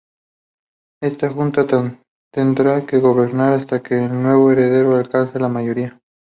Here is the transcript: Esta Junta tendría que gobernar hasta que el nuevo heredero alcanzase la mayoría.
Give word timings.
Esta 1.03 1.29
Junta 1.29 1.67
tendría 2.33 2.87
que 2.87 2.97
gobernar 2.97 3.53
hasta 3.53 3.83
que 3.83 3.93
el 4.03 4.09
nuevo 4.23 4.51
heredero 4.51 4.95
alcanzase 4.95 5.37
la 5.37 5.47
mayoría. 5.47 6.01